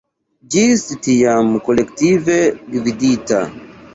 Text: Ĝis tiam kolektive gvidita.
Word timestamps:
Ĝis 0.53 0.85
tiam 1.07 1.51
kolektive 1.67 2.39
gvidita. 2.77 3.45